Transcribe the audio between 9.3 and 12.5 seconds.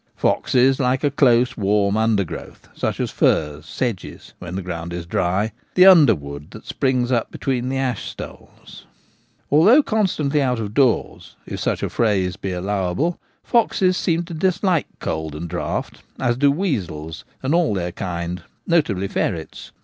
Although constantly out of doors— if such a phrase